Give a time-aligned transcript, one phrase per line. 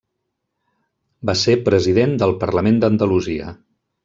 [1.31, 3.55] Va ser president del Parlament d'Andalusia.